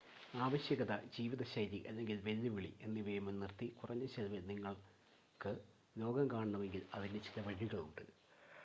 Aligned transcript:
ആവശ്യകത 0.35 0.93
ജീവിതശൈലി 1.15 1.79
അല്ലെങ്കിൽ 1.87 2.17
വെല്ലുവിളി 2.23 2.71
എന്നിവയെ 2.81 3.19
മുൻനിർത്തി 3.19 3.67
കുറഞ്ഞ 3.77 4.07
ചെലവിൽ 4.07 4.43
നിങ്ങൾക്ക് 4.49 5.53
ലോകം 5.95 6.27
കാണണമെങ്കിൽ 6.31 6.83
അതിന് 6.93 7.21
ചില 7.23 7.47
വഴികളുണ്ട് 7.47 8.03